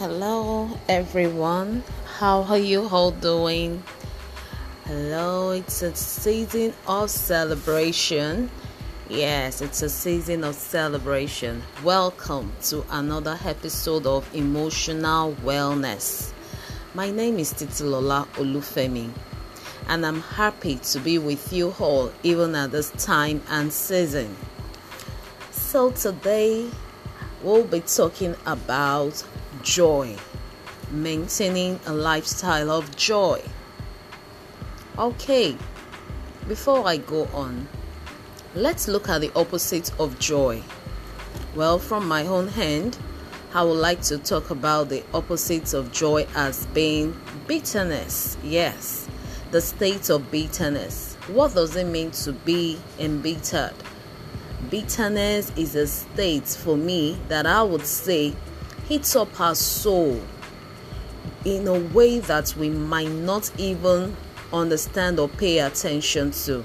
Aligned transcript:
Hello, 0.00 0.70
everyone. 0.88 1.84
How 2.06 2.44
are 2.44 2.56
you 2.56 2.88
all 2.88 3.10
doing? 3.10 3.82
Hello, 4.86 5.50
it's 5.50 5.82
a 5.82 5.94
season 5.94 6.72
of 6.86 7.10
celebration. 7.10 8.50
Yes, 9.10 9.60
it's 9.60 9.82
a 9.82 9.90
season 9.90 10.42
of 10.42 10.54
celebration. 10.54 11.62
Welcome 11.84 12.50
to 12.70 12.82
another 12.88 13.38
episode 13.44 14.06
of 14.06 14.26
Emotional 14.34 15.34
Wellness. 15.44 16.32
My 16.94 17.10
name 17.10 17.38
is 17.38 17.52
Titilola 17.52 18.26
Olufemi, 18.36 19.10
and 19.86 20.06
I'm 20.06 20.22
happy 20.22 20.76
to 20.76 20.98
be 20.98 21.18
with 21.18 21.52
you 21.52 21.74
all 21.78 22.10
even 22.22 22.54
at 22.54 22.70
this 22.70 22.88
time 22.92 23.42
and 23.50 23.70
season. 23.70 24.34
So, 25.50 25.90
today 25.90 26.70
we'll 27.42 27.64
be 27.64 27.80
talking 27.80 28.34
about 28.46 29.22
joy, 29.62 30.16
maintaining 30.90 31.78
a 31.86 31.92
lifestyle 31.92 32.70
of 32.70 32.96
joy. 32.96 33.42
Okay, 34.98 35.56
before 36.48 36.86
I 36.86 36.98
go 36.98 37.24
on, 37.32 37.68
let's 38.54 38.88
look 38.88 39.08
at 39.08 39.20
the 39.20 39.32
opposite 39.34 39.92
of 40.00 40.18
joy. 40.18 40.62
Well, 41.54 41.78
from 41.78 42.06
my 42.06 42.26
own 42.26 42.48
hand, 42.48 42.98
I 43.52 43.64
would 43.64 43.78
like 43.78 44.02
to 44.02 44.18
talk 44.18 44.50
about 44.50 44.88
the 44.88 45.02
opposite 45.12 45.74
of 45.74 45.90
joy 45.90 46.26
as 46.36 46.66
being 46.66 47.18
bitterness. 47.46 48.36
Yes, 48.44 49.08
the 49.50 49.60
state 49.60 50.10
of 50.10 50.30
bitterness. 50.30 51.16
What 51.26 51.54
does 51.54 51.74
it 51.74 51.86
mean 51.86 52.12
to 52.12 52.32
be 52.32 52.78
embittered? 52.98 53.74
Bitterness 54.70 55.50
is 55.56 55.74
a 55.74 55.86
state 55.86 56.46
for 56.46 56.76
me 56.76 57.18
that 57.28 57.46
I 57.46 57.62
would 57.62 57.86
say 57.86 58.34
hits 58.90 59.14
up 59.14 59.38
our 59.38 59.54
soul 59.54 60.20
in 61.44 61.68
a 61.68 61.78
way 61.94 62.18
that 62.18 62.52
we 62.56 62.68
might 62.68 63.08
not 63.08 63.48
even 63.56 64.16
understand 64.52 65.20
or 65.20 65.28
pay 65.28 65.60
attention 65.60 66.32
to. 66.32 66.64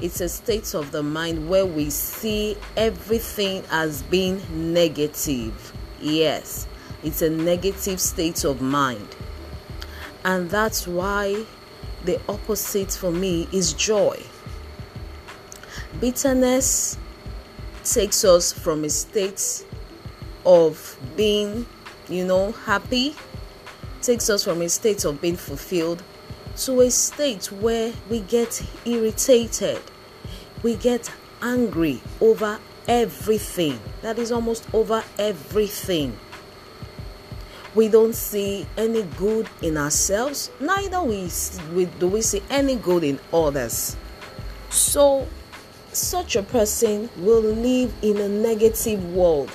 It's 0.00 0.20
a 0.20 0.28
state 0.28 0.72
of 0.72 0.92
the 0.92 1.02
mind 1.02 1.48
where 1.48 1.66
we 1.66 1.90
see 1.90 2.56
everything 2.76 3.64
as 3.72 4.02
being 4.02 4.40
negative. 4.72 5.72
Yes, 6.00 6.68
it's 7.02 7.22
a 7.22 7.30
negative 7.30 8.00
state 8.00 8.44
of 8.44 8.62
mind. 8.62 9.08
And 10.24 10.48
that's 10.48 10.86
why 10.86 11.44
the 12.04 12.20
opposite 12.28 12.92
for 12.92 13.10
me 13.10 13.48
is 13.50 13.72
joy. 13.72 14.22
Bitterness 15.98 16.96
takes 17.82 18.24
us 18.24 18.52
from 18.52 18.84
a 18.84 18.90
state 18.90 19.64
of 20.44 20.98
being, 21.16 21.66
you 22.08 22.24
know, 22.24 22.52
happy, 22.52 23.14
takes 24.00 24.28
us 24.28 24.44
from 24.44 24.62
a 24.62 24.68
state 24.68 25.04
of 25.04 25.20
being 25.20 25.36
fulfilled 25.36 26.02
to 26.56 26.80
a 26.82 26.90
state 26.90 27.46
where 27.50 27.92
we 28.10 28.20
get 28.20 28.62
irritated, 28.84 29.80
we 30.62 30.76
get 30.76 31.10
angry 31.40 32.00
over 32.20 32.58
everything. 32.86 33.78
That 34.02 34.18
is 34.18 34.30
almost 34.30 34.66
over 34.74 35.02
everything. 35.18 36.18
We 37.74 37.88
don't 37.88 38.14
see 38.14 38.66
any 38.76 39.02
good 39.02 39.48
in 39.62 39.78
ourselves, 39.78 40.50
neither 40.60 41.02
we, 41.02 41.30
we 41.72 41.86
do 41.86 42.08
we 42.08 42.20
see 42.20 42.42
any 42.50 42.76
good 42.76 43.02
in 43.02 43.18
others. 43.32 43.96
So 44.68 45.26
such 45.92 46.36
a 46.36 46.42
person 46.42 47.08
will 47.16 47.40
live 47.40 47.94
in 48.02 48.18
a 48.18 48.28
negative 48.28 49.02
world. 49.14 49.50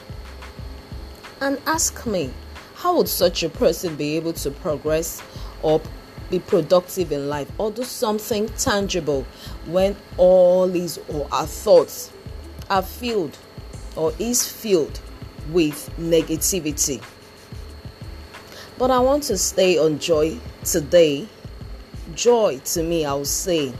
And 1.39 1.59
ask 1.67 2.05
me, 2.05 2.33
how 2.75 2.97
would 2.97 3.07
such 3.07 3.43
a 3.43 3.49
person 3.49 3.95
be 3.95 4.15
able 4.15 4.33
to 4.33 4.51
progress 4.51 5.21
or 5.61 5.81
be 6.29 6.39
productive 6.39 7.11
in 7.11 7.29
life 7.29 7.49
or 7.57 7.71
do 7.71 7.83
something 7.83 8.47
tangible 8.49 9.25
when 9.65 9.95
all 10.17 10.67
his 10.67 10.99
or 11.07 11.27
our 11.31 11.45
thoughts 11.45 12.11
are 12.69 12.81
filled 12.81 13.37
or 13.95 14.13
is 14.19 14.47
filled 14.47 14.99
with 15.51 15.91
negativity? 15.99 17.03
But 18.77 18.91
I 18.91 18.99
want 18.99 19.23
to 19.23 19.37
stay 19.37 19.77
on 19.77 19.99
joy 19.99 20.39
today. 20.63 21.27
Joy 22.13 22.59
to 22.65 22.83
me, 22.83 23.05
I 23.05 23.13
would 23.13 23.27
say, 23.27 23.73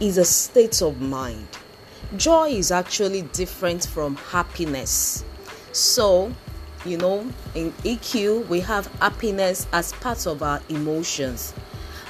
is 0.00 0.18
a 0.18 0.24
state 0.24 0.82
of 0.82 1.00
mind. 1.00 1.46
Joy 2.16 2.48
is 2.50 2.72
actually 2.72 3.22
different 3.22 3.86
from 3.86 4.16
happiness. 4.16 5.24
So, 5.72 6.32
you 6.84 6.96
know, 6.96 7.20
in 7.54 7.72
EQ, 7.84 8.48
we 8.48 8.60
have 8.60 8.86
happiness 9.00 9.66
as 9.72 9.92
part 9.94 10.26
of 10.26 10.42
our 10.42 10.60
emotions, 10.68 11.52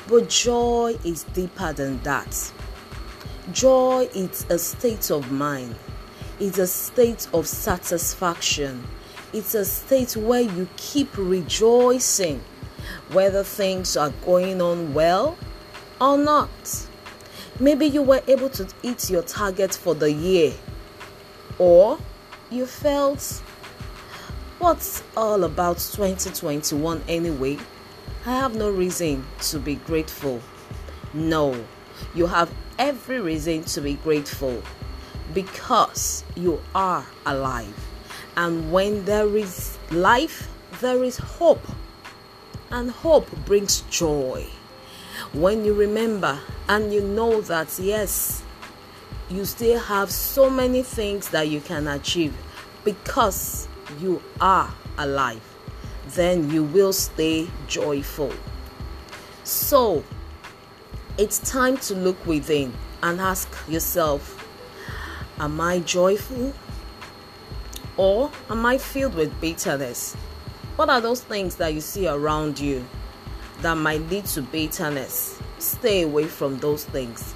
but 0.09 0.29
joy 0.29 0.97
is 1.05 1.25
deeper 1.25 1.73
than 1.73 2.01
that. 2.03 2.53
Joy 3.53 4.09
is 4.15 4.47
a 4.49 4.59
state 4.59 5.11
of 5.11 5.33
mind, 5.33 5.75
it's 6.39 6.59
a 6.59 6.67
state 6.67 7.27
of 7.35 7.49
satisfaction, 7.49 8.87
it's 9.33 9.55
a 9.55 9.65
state 9.65 10.17
where 10.17 10.43
you 10.43 10.69
keep 10.77 11.17
rejoicing 11.17 12.41
whether 13.13 13.43
things 13.43 13.97
are 13.97 14.11
going 14.25 14.61
on 14.61 14.95
well 14.95 15.37
or 16.01 16.17
not. 16.17 16.87
Maybe 17.59 17.87
you 17.87 18.03
were 18.03 18.23
able 18.27 18.49
to 18.51 18.69
hit 18.83 19.11
your 19.11 19.23
target 19.23 19.75
for 19.75 19.95
the 19.95 20.13
year, 20.13 20.53
or 21.59 21.99
you 22.51 22.67
felt 22.67 23.43
what's 24.61 25.03
all 25.17 25.43
about 25.45 25.79
2021 25.79 27.03
anyway? 27.09 27.59
I 28.27 28.37
have 28.37 28.55
no 28.55 28.71
reason 28.71 29.25
to 29.45 29.59
be 29.59 29.77
grateful. 29.77 30.43
No, 31.15 31.65
you 32.15 32.27
have 32.27 32.53
every 32.79 33.21
reason 33.21 33.65
to 33.65 33.81
be 33.81 33.95
grateful 33.95 34.63
because 35.33 36.25
you 36.37 36.61
are 36.75 37.07
alive. 37.25 37.75
And 38.37 38.71
when 38.71 39.07
there 39.07 39.35
is 39.35 39.79
life, 39.91 40.51
there 40.83 41.03
is 41.05 41.17
hope. 41.17 41.67
And 42.71 42.91
hope 42.91 43.31
brings 43.47 43.81
joy 43.91 44.47
when 45.33 45.65
you 45.65 45.73
remember 45.75 46.39
and 46.69 46.93
you 46.93 47.01
know 47.01 47.41
that 47.43 47.79
yes 47.81 48.43
you 49.29 49.45
still 49.45 49.79
have 49.79 50.11
so 50.11 50.49
many 50.49 50.83
things 50.83 51.29
that 51.31 51.49
you 51.49 51.61
can 51.61 51.87
achieve 51.87 52.35
because 52.85 53.69
you 53.99 54.23
are 54.41 54.73
alive 54.99 55.43
then 56.09 56.51
you 56.51 56.63
will 56.63 56.93
stay 56.93 57.49
joyful 57.67 58.33
so 59.45 60.05
it's 61.19 61.39
time 61.51 61.77
to 61.77 61.95
look 61.95 62.25
within 62.27 62.73
and 63.03 63.21
ask 63.21 63.49
yourself 63.69 64.47
am 65.39 65.61
i 65.61 65.79
joyful 65.81 66.53
or 67.97 68.31
am 68.49 68.65
i 68.67 68.77
filled 68.79 69.15
with 69.15 69.41
bitterness 69.41 70.15
what 70.77 70.89
are 70.89 71.01
those 71.01 71.21
things 71.21 71.57
that 71.57 71.75
you 71.75 71.81
see 71.81 72.07
around 72.07 72.59
you 72.59 72.85
that 73.63 73.75
might 73.75 74.01
lead 74.09 74.25
to 74.27 74.43
bitterness. 74.43 75.39
Stay 75.59 76.03
away 76.03 76.25
from 76.25 76.59
those 76.59 76.85
things. 76.85 77.35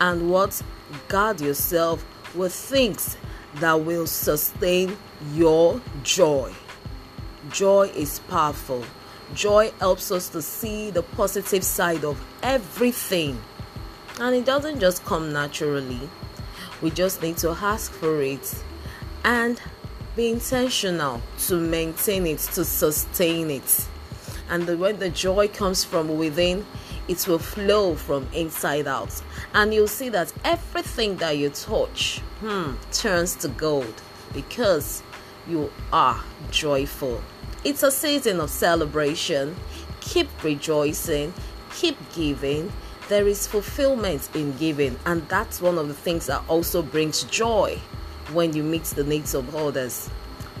And 0.00 0.30
what? 0.30 0.60
Guard 1.08 1.40
yourself 1.40 2.04
with 2.34 2.52
things 2.52 3.16
that 3.56 3.80
will 3.80 4.06
sustain 4.06 4.96
your 5.32 5.80
joy. 6.02 6.52
Joy 7.50 7.90
is 7.94 8.18
powerful. 8.20 8.84
Joy 9.34 9.72
helps 9.78 10.10
us 10.10 10.28
to 10.30 10.42
see 10.42 10.90
the 10.90 11.02
positive 11.02 11.64
side 11.64 12.04
of 12.04 12.22
everything. 12.42 13.40
And 14.20 14.34
it 14.34 14.44
doesn't 14.44 14.80
just 14.80 15.04
come 15.04 15.32
naturally. 15.32 16.08
We 16.82 16.90
just 16.90 17.22
need 17.22 17.36
to 17.38 17.50
ask 17.50 17.92
for 17.92 18.20
it 18.22 18.62
and 19.24 19.60
be 20.16 20.30
intentional 20.30 21.22
to 21.46 21.60
maintain 21.60 22.26
it, 22.26 22.38
to 22.38 22.64
sustain 22.64 23.50
it 23.50 23.88
and 24.48 24.66
the, 24.66 24.76
when 24.76 24.98
the 24.98 25.10
joy 25.10 25.48
comes 25.48 25.84
from 25.84 26.16
within 26.16 26.64
it 27.08 27.26
will 27.26 27.38
flow 27.38 27.94
from 27.94 28.28
inside 28.32 28.86
out. 28.86 29.22
And 29.54 29.72
you'll 29.72 29.88
see 29.88 30.10
that 30.10 30.32
everything 30.44 31.16
that 31.16 31.36
you 31.36 31.50
touch 31.50 32.20
hmm, 32.40 32.74
turns 32.92 33.34
to 33.36 33.48
gold 33.48 34.02
because 34.32 35.02
you 35.48 35.72
are 35.92 36.22
joyful. 36.50 37.22
It's 37.64 37.82
a 37.82 37.90
season 37.90 38.40
of 38.40 38.50
celebration. 38.50 39.56
Keep 40.00 40.44
rejoicing. 40.44 41.32
Keep 41.74 41.96
giving. 42.14 42.72
There 43.08 43.26
is 43.26 43.46
fulfillment 43.46 44.28
in 44.34 44.56
giving. 44.58 44.98
And 45.06 45.26
that's 45.28 45.60
one 45.60 45.78
of 45.78 45.88
the 45.88 45.94
things 45.94 46.26
that 46.26 46.42
also 46.48 46.82
brings 46.82 47.24
joy 47.24 47.80
when 48.32 48.54
you 48.54 48.62
meet 48.62 48.84
the 48.84 49.04
needs 49.04 49.34
of 49.34 49.56
others. 49.56 50.10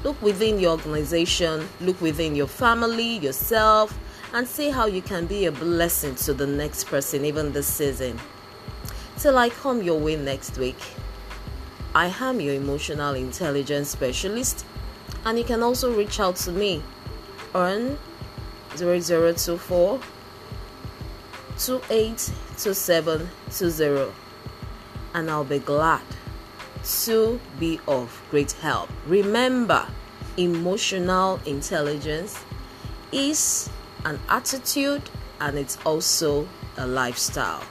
Look 0.04 0.20
within 0.22 0.58
your 0.58 0.72
organization, 0.72 1.68
look 1.80 2.00
within 2.00 2.34
your 2.34 2.46
family, 2.46 3.18
yourself, 3.18 3.98
and 4.34 4.46
see 4.46 4.70
how 4.70 4.86
you 4.86 5.02
can 5.02 5.26
be 5.26 5.46
a 5.46 5.52
blessing 5.52 6.14
to 6.16 6.34
the 6.34 6.46
next 6.46 6.84
person, 6.84 7.24
even 7.24 7.52
this 7.52 7.66
season. 7.66 8.20
Till 9.18 9.38
I 9.38 9.48
come 9.48 9.82
your 9.82 9.98
way 9.98 10.16
next 10.16 10.58
week, 10.58 10.76
I 11.94 12.14
am 12.20 12.40
your 12.40 12.54
emotional 12.54 13.14
intelligence 13.14 13.88
specialist, 13.88 14.66
and 15.24 15.38
you 15.38 15.44
can 15.44 15.62
also 15.62 15.96
reach 15.96 16.20
out 16.20 16.36
to 16.36 16.52
me 16.52 16.82
on 17.54 17.98
0024 18.76 19.98
282720, 21.58 24.12
and 25.14 25.30
I'll 25.30 25.44
be 25.44 25.58
glad 25.58 26.02
to 27.04 27.40
be 27.58 27.80
of 27.88 28.22
great 28.30 28.52
help. 28.52 28.88
Remember, 29.06 29.88
emotional 30.36 31.40
intelligence 31.44 32.44
is 33.10 33.68
an 34.04 34.18
attitude 34.28 35.02
and 35.40 35.58
it's 35.58 35.78
also 35.84 36.48
a 36.76 36.86
lifestyle. 36.86 37.62